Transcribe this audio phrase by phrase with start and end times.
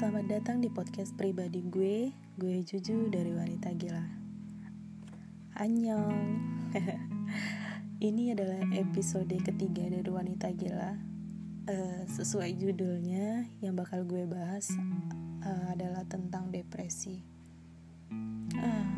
[0.00, 2.08] selamat datang di podcast pribadi gue.
[2.40, 4.00] Gue Juju dari Wanita Gila.
[5.60, 6.24] Annyeong.
[8.08, 10.96] Ini adalah episode ketiga dari Wanita Gila.
[11.68, 14.72] Uh, Sesuai judulnya yang bakal gue bahas
[15.44, 17.20] uh, adalah tentang depresi.
[18.56, 18.88] Uh,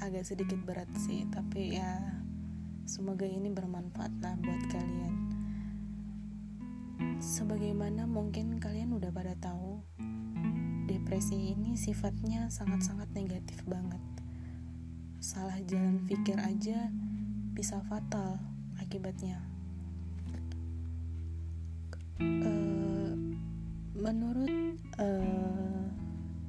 [0.00, 2.16] Agak sedikit berat sih Tapi ya
[2.88, 5.35] semoga ini bermanfaat lah buat kalian
[7.16, 9.80] Sebagaimana mungkin kalian udah pada tahu,
[10.84, 14.00] depresi ini sifatnya sangat-sangat negatif banget.
[15.16, 16.92] Salah jalan pikir aja
[17.56, 18.36] bisa fatal
[18.76, 19.40] akibatnya.
[22.20, 23.16] Uh,
[23.96, 25.88] menurut uh,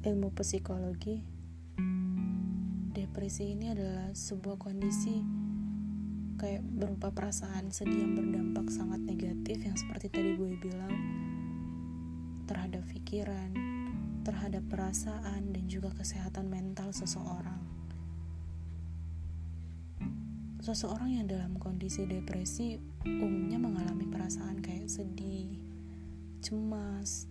[0.04, 1.23] ilmu psikologi,
[2.91, 5.37] depresi ini adalah sebuah kondisi
[6.38, 10.93] kayak berupa perasaan sedih yang berdampak sangat negatif yang seperti tadi gue bilang
[12.46, 13.52] terhadap pikiran,
[14.21, 17.60] terhadap perasaan dan juga kesehatan mental seseorang.
[20.62, 25.58] Seseorang yang dalam kondisi depresi umumnya mengalami perasaan kayak sedih,
[26.43, 27.26] cemas,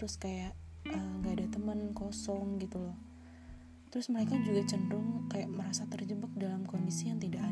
[0.00, 0.56] terus kayak
[0.88, 2.98] eh, nggak uh, ada teman kosong gitu loh.
[3.88, 7.47] Terus mereka juga cenderung kayak merasa terjebak dalam kondisi yang tidak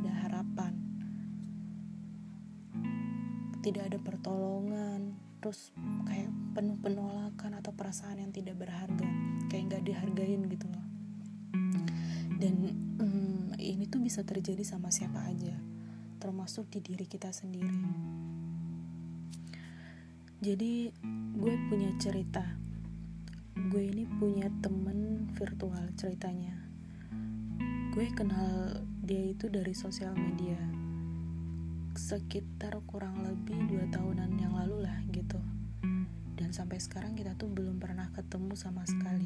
[3.67, 5.75] tidak ada pertolongan terus
[6.07, 9.11] kayak penuh penolakan atau perasaan yang tidak berharga
[9.51, 10.87] kayak nggak dihargain gitu loh.
[12.39, 12.55] Dan
[13.03, 15.59] hmm, ini tuh bisa terjadi sama siapa aja
[16.23, 17.75] termasuk di diri kita sendiri.
[20.39, 20.95] Jadi
[21.35, 22.47] gue punya cerita.
[23.67, 26.55] Gue ini punya temen virtual ceritanya.
[27.91, 30.86] Gue kenal dia itu dari sosial media
[31.97, 35.41] sekitar kurang lebih dua tahunan yang lalu lah gitu.
[36.37, 39.25] Dan sampai sekarang kita tuh belum pernah ketemu sama sekali.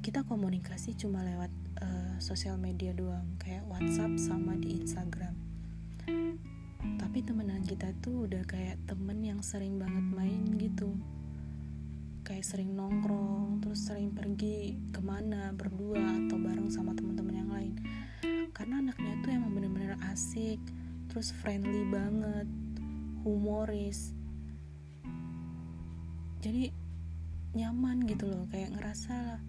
[0.00, 1.52] Kita komunikasi cuma lewat
[1.84, 5.36] uh, sosial media doang kayak WhatsApp sama di Instagram.
[6.80, 10.96] Tapi temenan kita tuh udah kayak temen yang sering banget main gitu.
[12.24, 17.49] Kayak sering nongkrong terus sering pergi ke mana berdua atau bareng sama teman-teman yang
[21.10, 22.46] terus friendly banget
[23.26, 24.14] humoris.
[26.40, 26.70] Jadi
[27.52, 29.42] nyaman gitu loh kayak ngerasa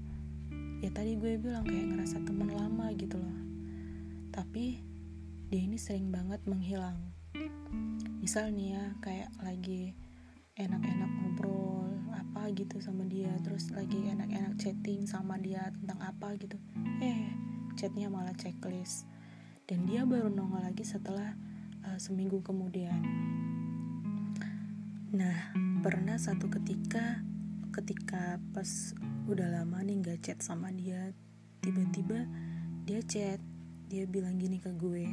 [0.82, 3.40] ya tadi gue bilang kayak ngerasa teman lama gitu loh.
[4.34, 4.82] Tapi
[5.54, 6.98] dia ini sering banget menghilang.
[8.18, 9.94] Misal nih ya kayak lagi
[10.58, 16.58] enak-enak ngobrol apa gitu sama dia terus lagi enak-enak chatting sama dia tentang apa gitu.
[17.00, 17.30] Eh
[17.78, 19.06] chatnya malah checklist.
[19.70, 21.38] Dan dia baru nongol lagi setelah
[21.86, 23.02] uh, seminggu kemudian.
[25.12, 27.22] Nah pernah satu ketika
[27.72, 28.94] ketika pas
[29.26, 31.16] udah lama nih nggak chat sama dia
[31.64, 32.28] tiba-tiba
[32.84, 33.40] dia chat
[33.88, 35.08] dia bilang gini ke gue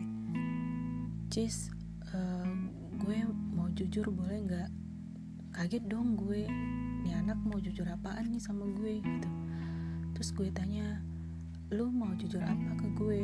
[1.29, 1.69] Cis
[2.17, 2.49] uh,
[3.05, 3.19] gue
[3.53, 4.71] mau jujur boleh nggak?
[5.53, 6.49] Kaget dong gue
[7.05, 9.05] nih anak mau jujur apaan nih sama gue?
[9.05, 9.29] Gitu.
[10.17, 11.05] Terus gue tanya
[11.69, 13.23] lu mau jujur apa ke gue?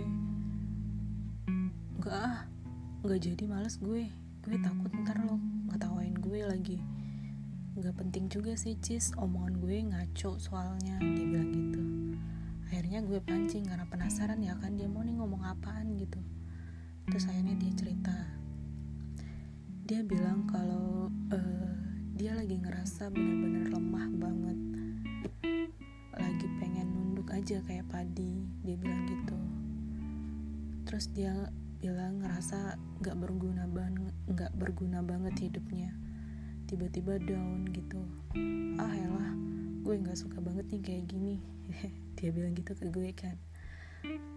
[1.97, 2.39] Enggak ah
[3.05, 4.09] Enggak jadi males gue.
[4.41, 5.37] Gue takut ntar lo
[5.69, 6.81] ngetawain gue lagi.
[7.77, 9.13] Enggak penting juga sih Cis.
[9.21, 11.81] Omongan gue ngaco soalnya Dia bilang gitu.
[12.73, 16.17] Akhirnya gue pancing karena penasaran ya kan Dia mau nih ngomong apaan gitu.
[17.13, 18.17] Terus akhirnya dia cerita.
[19.85, 21.77] Dia bilang kalau uh,
[22.17, 24.59] Dia lagi ngerasa bener-bener lemah banget.
[26.17, 27.05] Lagi pengen
[27.35, 29.37] aja kayak padi dia bilang gitu.
[30.87, 31.35] Terus dia
[31.85, 35.93] bilang ngerasa nggak berguna banget nggak berguna banget hidupnya.
[36.65, 38.01] Tiba-tiba down gitu.
[38.81, 39.37] Ah elah
[39.85, 41.45] gue nggak suka banget nih kayak gini.
[42.17, 43.37] Dia bilang gitu ke gue kan.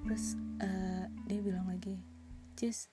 [0.03, 1.99] Terus uh, dia bilang lagi
[2.55, 2.87] cis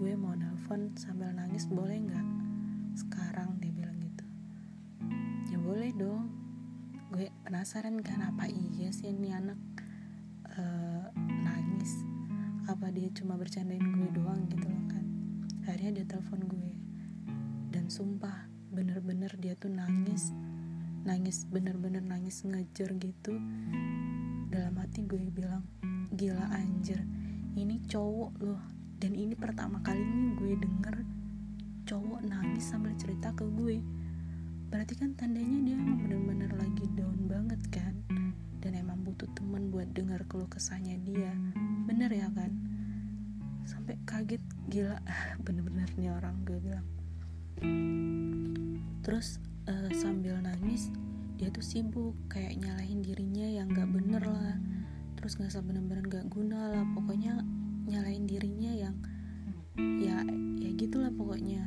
[0.00, 2.26] gue mau nelfon sambil nangis boleh nggak?
[2.96, 4.24] Sekarang dia bilang gitu.
[5.52, 6.32] Ya boleh dong.
[7.12, 9.60] Gue penasaran kan apa iya sih ini anak
[12.90, 15.06] apa dia cuma bercandain gue doang gitu loh kan.
[15.62, 16.74] Akhirnya dia telepon gue.
[17.70, 20.34] Dan sumpah bener-bener dia tuh nangis
[21.06, 23.38] nangis bener-bener nangis ngejar gitu.
[24.50, 25.62] Dalam hati gue bilang
[26.10, 26.98] gila anjir
[27.54, 28.58] ini cowok loh.
[28.98, 30.02] Dan ini pertama kali
[30.34, 31.06] gue denger
[31.86, 33.78] cowok nangis sambil cerita ke gue.
[34.66, 37.94] Berarti kan tandanya dia emang bener-bener lagi down banget kan.
[38.58, 41.30] Dan emang butuh temen buat dengar keluh kesahnya dia.
[41.86, 42.69] Bener ya kan
[43.90, 45.02] sampai kaget gila
[45.44, 46.86] bener-bener nih orang gue bilang.
[49.02, 50.94] Terus uh, sambil nangis
[51.34, 54.54] dia tuh sibuk kayak nyalahin dirinya yang gak bener lah.
[55.18, 57.42] Terus nggak bener-bener gak guna lah pokoknya
[57.90, 58.94] nyalahin dirinya yang
[59.98, 60.22] ya
[60.62, 61.66] ya gitulah pokoknya.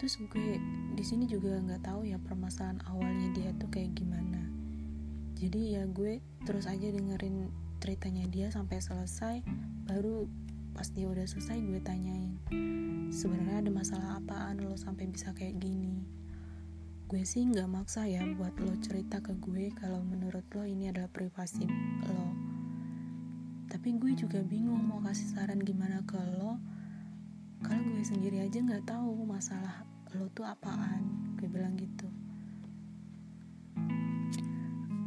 [0.00, 0.56] Terus gue
[0.96, 4.48] di sini juga nggak tahu ya permasalahan awalnya dia tuh kayak gimana.
[5.36, 7.52] Jadi ya gue terus aja dengerin
[7.84, 9.44] ceritanya dia sampai selesai
[9.84, 10.24] baru
[10.74, 12.34] pas dia udah selesai gue tanyain
[13.14, 16.02] sebenarnya ada masalah apaan lo sampai bisa kayak gini?
[17.06, 21.06] Gue sih nggak maksa ya buat lo cerita ke gue kalau menurut lo ini adalah
[21.06, 21.62] privasi
[22.10, 22.26] lo.
[23.70, 26.58] Tapi gue juga bingung mau kasih saran gimana ke lo.
[27.62, 29.86] Kalau gue sendiri aja nggak tahu masalah
[30.18, 32.10] lo tuh apaan gue bilang gitu.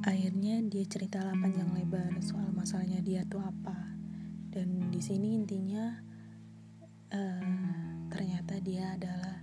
[0.08, 3.96] Akhirnya dia cerita lah panjang lebar soal masalahnya dia tuh apa
[4.57, 5.86] dan di sini intinya
[7.13, 7.45] uh,
[8.09, 9.38] ternyata dia adalah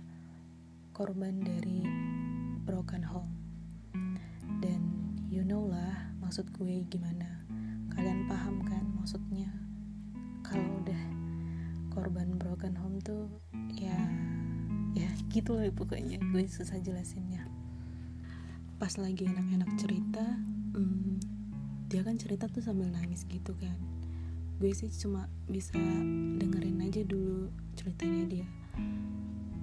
[0.91, 1.87] korban dari
[2.67, 3.31] broken home.
[4.59, 4.83] Dan
[5.31, 7.47] you know lah maksud gue gimana.
[7.95, 9.47] Kalian paham kan maksudnya?
[10.43, 11.03] Kalau udah
[11.95, 13.31] korban broken home tuh
[13.71, 13.95] ya
[14.99, 16.19] ya gitu lah pokoknya.
[16.35, 17.47] Gue susah jelasinnya.
[18.75, 20.43] Pas lagi enak-enak cerita
[20.75, 21.23] hmm,
[21.87, 23.79] dia kan cerita tuh sambil nangis gitu kan
[24.55, 25.75] gue sih cuma bisa
[26.39, 28.47] dengerin aja dulu ceritanya dia.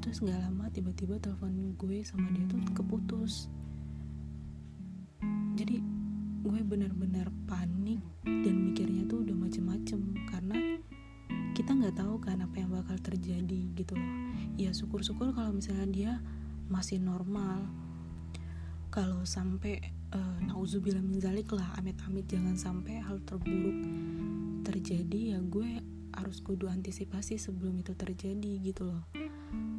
[0.04, 3.48] Terus nggak lama tiba-tiba telepon gue sama dia tuh keputus.
[5.56, 5.80] Jadi
[6.44, 10.76] gue benar-benar panik dan mikirnya tuh udah macem-macem karena
[11.56, 14.12] kita nggak tahu kan apa yang bakal terjadi gitu loh.
[14.60, 16.12] Ya syukur-syukur kalau misalnya dia
[16.68, 17.64] masih normal.
[18.92, 19.80] Kalau sampai
[20.12, 23.72] uh, nauzubillah min zalik lah amit-amit jangan sampai hal terburuk
[24.62, 25.82] terjadi ya gue
[26.12, 29.04] harus kudu antisipasi sebelum itu terjadi gitu loh.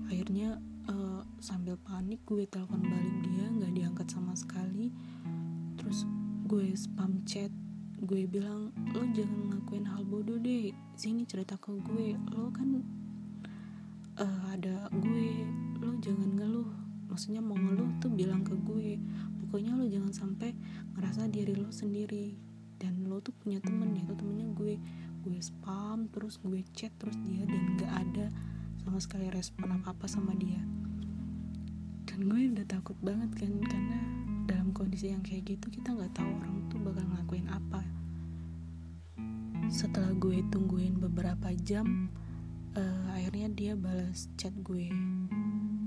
[0.09, 0.59] Akhirnya
[0.89, 4.91] uh, sambil panik gue telepon balik dia nggak diangkat sama sekali.
[5.79, 6.05] Terus
[6.45, 7.49] gue spam chat
[8.03, 12.19] gue bilang lo jangan ngelakuin hal bodoh deh sini cerita ke gue.
[12.33, 12.83] Lo kan
[14.19, 15.47] uh, ada gue
[15.79, 16.71] lo jangan ngeluh.
[17.07, 18.97] Maksudnya mau ngeluh tuh bilang ke gue.
[19.39, 20.57] Pokoknya lo jangan sampai
[20.97, 22.52] ngerasa diri lo sendiri
[22.83, 24.75] dan lo tuh punya temen ya tuh temennya gue
[25.23, 28.27] gue spam terus gue chat terus dia dan gak ada
[28.83, 30.59] sama sekali respon apa-apa sama dia.
[32.03, 33.99] Dan gue udah takut banget kan karena
[34.43, 37.81] dalam kondisi yang kayak gitu kita nggak tahu orang tuh bakal ngelakuin apa.
[39.71, 42.11] Setelah gue tungguin beberapa jam
[42.75, 44.91] uh, akhirnya dia balas chat gue.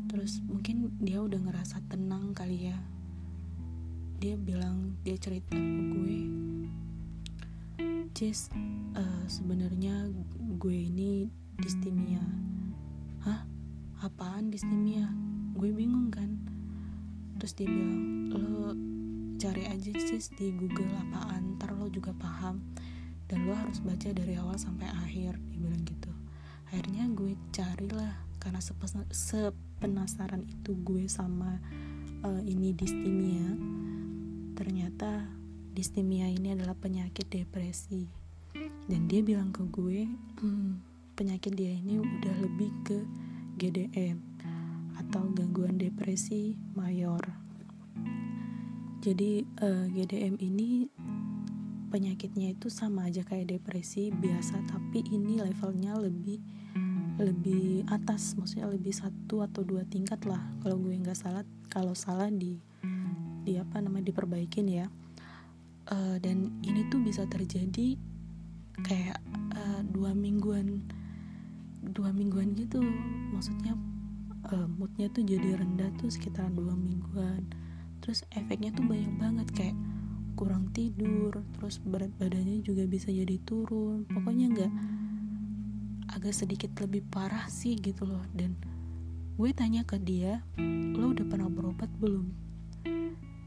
[0.09, 2.79] Terus mungkin dia udah ngerasa tenang kali ya.
[4.17, 6.56] Dia bilang dia cerita ke gue
[8.17, 8.49] Cis
[8.97, 10.09] uh, sebenarnya
[10.57, 11.29] gue ini
[11.61, 12.25] distimia.
[13.21, 13.45] Hah?
[14.01, 15.05] Apaan distimia?
[15.53, 16.41] Gue bingung kan.
[17.37, 18.73] Terus dia bilang lo
[19.37, 22.65] cari aja sih di google apaan ntar lo juga paham.
[23.29, 26.09] Dan lo harus baca dari awal sampai akhir dia bilang gitu.
[26.73, 28.65] Akhirnya gue carilah karena
[29.13, 31.61] sepenasaran itu gue sama
[32.25, 33.61] uh, ini distimia
[34.57, 35.29] ternyata
[35.77, 38.09] distimia ini adalah penyakit depresi.
[38.89, 40.09] Dan dia bilang ke gue
[40.41, 40.81] hmm,
[41.13, 43.05] penyakit dia ini udah lebih ke
[43.61, 44.17] GDM
[44.97, 47.21] atau gangguan depresi mayor.
[49.05, 50.89] Jadi uh, eh, GDM ini
[51.93, 56.41] penyakitnya itu sama aja kayak depresi biasa tapi ini levelnya lebih
[57.17, 60.41] lebih atas maksudnya lebih satu atau dua tingkat lah.
[60.65, 62.57] Kalau gue nggak salah kalau salah di
[63.47, 64.89] di apa namanya diperbaikin ya
[65.91, 67.99] uh, dan ini tuh bisa terjadi
[68.85, 69.19] kayak
[69.57, 70.85] uh, dua mingguan
[71.81, 72.83] dua mingguan gitu.
[73.33, 73.79] Maksudnya
[74.51, 77.47] uh, moodnya tuh jadi rendah tuh sekitar dua mingguan.
[78.03, 79.77] Terus efeknya tuh banyak banget kayak
[80.37, 84.05] kurang tidur terus berat badannya juga bisa jadi turun.
[84.11, 84.73] Pokoknya nggak
[86.13, 88.23] agak sedikit lebih parah sih gitu loh.
[88.35, 88.59] Dan
[89.37, 90.45] gue tanya ke dia
[90.97, 92.29] lo udah pernah berobat belum?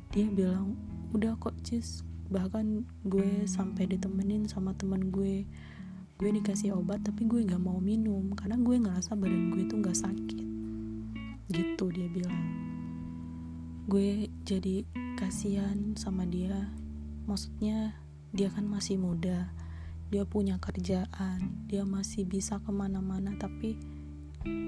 [0.10, 0.74] Dia bilang
[1.14, 5.50] udah kok cis bahkan gue sampai ditemenin sama teman gue.
[6.22, 8.32] Gue dikasih obat tapi gue nggak mau minum.
[8.38, 10.48] Karena gue ngerasa badan gue tuh nggak sakit.
[11.50, 12.40] Gitu dia bilang.
[13.90, 14.86] Gue jadi
[15.18, 16.70] kasihan sama dia.
[17.26, 17.98] Maksudnya
[18.30, 19.50] dia kan masih muda.
[20.14, 21.66] Dia punya kerjaan.
[21.66, 23.78] Dia masih bisa ke mana-mana tapi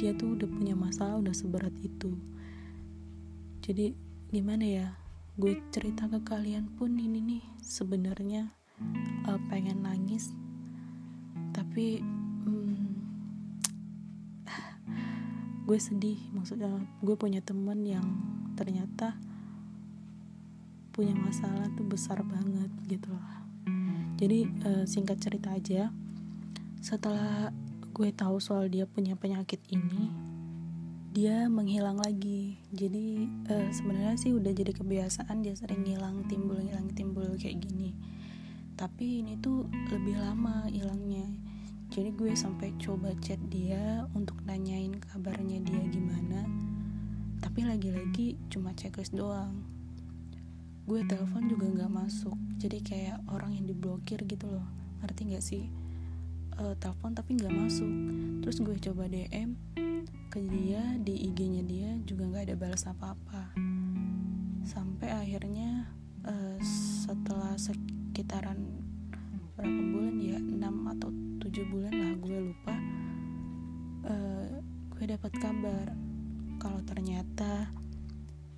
[0.01, 2.17] dia tuh udah punya masalah udah seberat itu.
[3.61, 3.93] Jadi
[4.33, 4.87] gimana ya
[5.39, 8.51] gue cerita ke kalian pun ini nih sebenarnya
[9.27, 10.35] uh, pengen nangis.
[11.55, 12.91] Tapi hmm,
[15.67, 18.03] gue sedih maksudnya gue punya temen yang
[18.59, 19.15] ternyata
[20.91, 23.29] punya masalah tuh besar banget gitu loh.
[24.19, 25.89] Jadi uh, singkat cerita aja
[26.83, 27.53] setelah
[27.93, 30.30] gue tahu soal dia punya penyakit ini
[31.11, 32.55] dia menghilang lagi.
[32.71, 37.91] Jadi uh, sebenarnya sih udah jadi kebiasaan dia sering hilang timbul hilang timbul kayak gini.
[38.79, 41.27] Tapi ini tuh lebih lama hilangnya.
[41.91, 46.47] Jadi gue sampai coba chat dia untuk nanyain kabarnya dia gimana.
[47.43, 49.67] Tapi lagi-lagi cuma checklist doang.
[50.87, 52.39] Gue telepon juga nggak masuk.
[52.55, 54.63] Jadi kayak orang yang diblokir gitu loh.
[55.03, 55.67] Ngerti nggak sih?
[56.55, 57.91] Uh, telepon tapi nggak masuk.
[58.47, 59.59] Terus gue coba DM
[60.31, 63.51] ke dia di IG-nya dia juga nggak ada balas apa-apa.
[64.63, 65.91] Sampai akhirnya
[66.23, 66.55] uh,
[67.03, 68.63] setelah sekitaran
[69.59, 71.09] berapa bulan ya 6 atau
[71.43, 72.75] 7 bulan lah gue lupa
[74.09, 74.49] uh,
[74.97, 75.93] gue dapat kabar
[76.57, 77.69] kalau ternyata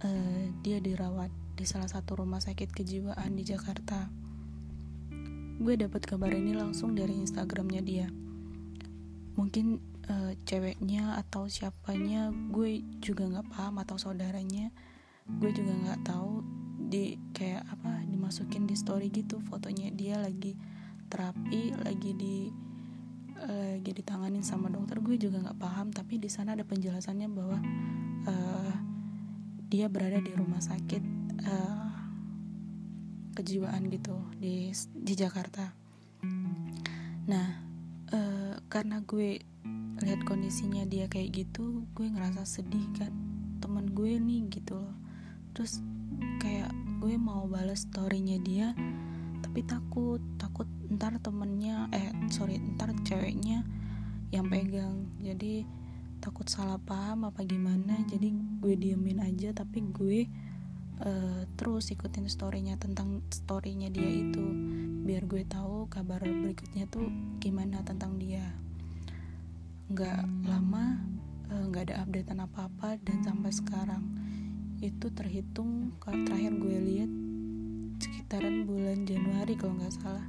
[0.03, 4.09] uh, dia dirawat di salah satu rumah sakit kejiwaan di Jakarta.
[5.63, 8.07] Gue dapat kabar ini langsung dari Instagramnya dia.
[9.39, 14.73] Mungkin uh, ceweknya atau siapanya gue juga nggak paham atau saudaranya
[15.27, 16.43] gue juga nggak tahu.
[16.93, 20.53] Di kayak apa dimasukin di story gitu fotonya dia lagi
[21.09, 22.53] terapi lagi di
[23.41, 25.89] uh, lagi ditanganin sama dokter gue juga nggak paham.
[25.89, 27.57] Tapi di sana ada penjelasannya bahwa
[28.29, 28.73] uh,
[29.73, 31.01] dia berada di rumah sakit
[31.49, 31.89] uh,
[33.33, 35.73] kejiwaan gitu di di Jakarta.
[37.25, 37.47] Nah
[38.13, 39.41] uh, karena gue
[40.01, 43.13] lihat kondisinya dia kayak gitu gue ngerasa sedih kan
[43.61, 44.95] teman gue nih gitu loh.
[45.53, 45.83] Terus
[46.41, 46.73] kayak
[47.03, 48.73] gue mau balas storynya dia
[49.43, 53.61] tapi takut takut ntar temennya eh sorry ntar ceweknya
[54.33, 55.13] yang pegang.
[55.21, 55.67] Jadi
[56.23, 60.25] takut salah paham apa gimana jadi gue diemin aja tapi gue
[61.03, 64.43] uh, terus ikutin storynya tentang storynya dia itu.
[65.03, 67.11] Biar gue tahu kabar berikutnya tuh
[67.43, 68.62] gimana tentang dia
[69.91, 71.01] nggak lama
[71.51, 74.03] eh, nggak ada updatean apa apa dan sampai sekarang
[74.83, 77.11] itu terhitung terakhir gue lihat
[78.03, 80.27] sekitaran bulan Januari kalau nggak salah.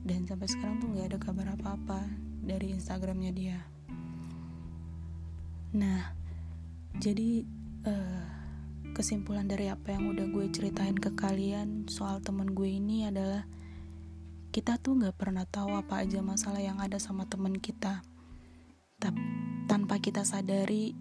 [0.00, 2.00] Dan sampai sekarang tuh nggak ada kabar apa apa
[2.40, 3.58] dari Instagramnya dia.
[5.74, 6.14] Nah
[6.98, 7.42] jadi
[7.86, 8.24] uh,
[8.94, 13.46] kesimpulan dari apa yang udah gue ceritain ke kalian soal temen gue ini adalah
[14.50, 18.02] kita tuh gak pernah tahu apa aja masalah yang ada sama temen kita.
[19.00, 20.92] Tanpa kita sadari,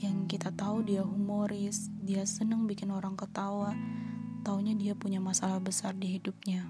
[0.00, 3.76] yang kita tahu dia humoris, dia seneng bikin orang ketawa,
[4.42, 6.66] taunya dia punya masalah besar di hidupnya.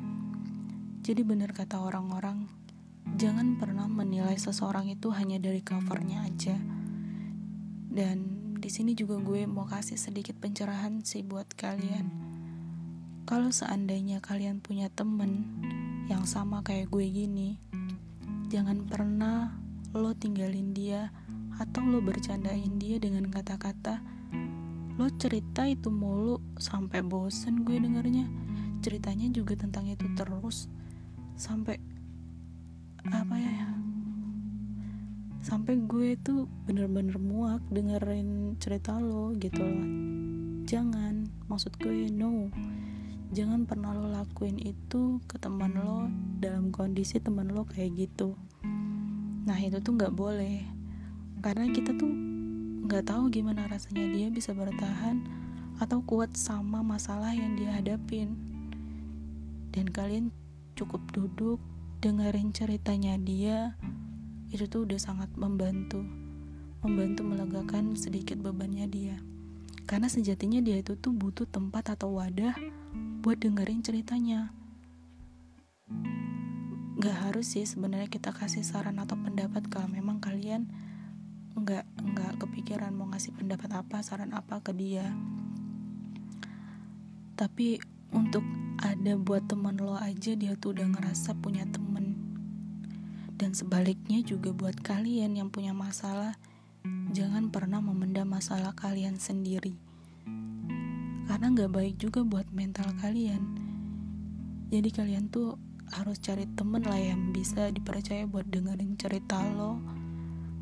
[1.00, 2.44] Jadi bener kata orang-orang,
[3.16, 6.58] jangan pernah menilai seseorang itu hanya dari covernya aja.
[7.92, 12.06] Dan di sini juga gue mau kasih sedikit pencerahan sih buat kalian.
[13.24, 15.46] Kalau seandainya kalian punya temen
[16.10, 17.56] yang sama kayak gue gini,
[18.52, 19.61] jangan pernah
[19.92, 21.12] lo tinggalin dia
[21.60, 24.00] atau lo bercandain dia dengan kata-kata
[25.00, 28.28] lo cerita itu mulu sampai bosen gue dengernya.
[28.84, 30.68] Ceritanya juga tentang itu terus
[31.32, 31.80] sampai
[33.08, 33.72] apa ya
[35.42, 39.86] sampai gue tuh bener-bener muak dengerin cerita lo gitu loh.
[40.68, 42.52] Jangan maksud gue no.
[43.32, 46.06] Jangan pernah lo lakuin itu ke teman lo
[46.36, 48.36] dalam kondisi teman lo kayak gitu
[49.42, 50.62] nah itu tuh nggak boleh.
[51.42, 52.10] Karena kita tuh
[52.86, 55.22] nggak tahu gimana rasanya dia bisa bertahan
[55.82, 58.38] atau kuat sama masalah yang dia hadapin.
[59.72, 60.30] Dan kalian
[60.78, 61.58] cukup duduk
[62.02, 63.74] dengerin ceritanya dia
[64.52, 66.04] itu tuh udah sangat membantu.
[66.82, 69.16] Membantu melegakan sedikit bebannya dia.
[69.86, 72.54] Karena sejatinya dia itu tuh butuh tempat atau wadah
[73.22, 74.50] buat dengerin ceritanya
[77.02, 80.70] Gak harus sih sebenarnya kita kasih saran atau pendapat kalau memang kalian
[81.52, 85.04] nggak nggak kepikiran mau ngasih pendapat apa saran apa ke dia
[87.36, 87.76] tapi
[88.08, 88.40] untuk
[88.80, 91.92] ada buat teman lo aja dia tuh udah ngerasa punya temen
[93.42, 96.38] dan sebaliknya juga buat kalian yang punya masalah,
[97.10, 99.74] jangan pernah memendam masalah kalian sendiri.
[101.26, 103.42] Karena gak baik juga buat mental kalian.
[104.70, 105.58] Jadi kalian tuh
[105.92, 109.76] harus cari temen lah yang bisa dipercaya buat dengerin cerita lo.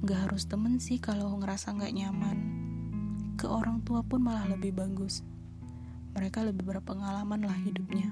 [0.02, 2.38] Gak harus temen sih kalau ngerasa gak nyaman.
[3.38, 5.22] Ke orang tua pun malah lebih bagus.
[6.18, 8.10] Mereka lebih berpengalaman lah hidupnya.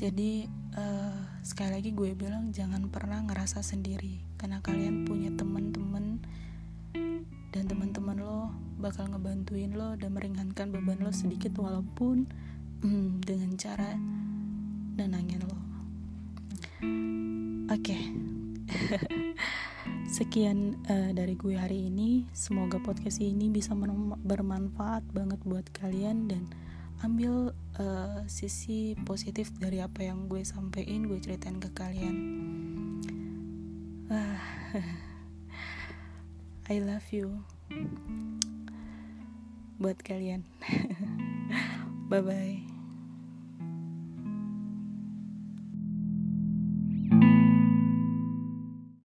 [0.00, 6.24] Jadi uh, sekali lagi gue bilang jangan pernah ngerasa sendiri karena kalian punya temen-temen
[7.50, 7.64] dan
[8.80, 12.24] bakal ngebantuin lo dan meringankan beban lo sedikit walaupun
[12.80, 13.92] hmm, dengan cara
[14.96, 15.69] nenangin lo.
[16.80, 18.02] Oke, okay.
[20.16, 22.24] sekian uh, dari gue hari ini.
[22.32, 23.76] Semoga podcast ini bisa
[24.24, 26.48] bermanfaat banget buat kalian dan
[27.04, 32.16] ambil uh, sisi positif dari apa yang gue sampein, gue ceritain ke kalian.
[34.08, 34.40] Uh,
[36.72, 37.44] I love you
[39.76, 40.48] buat kalian.
[42.08, 42.69] bye bye.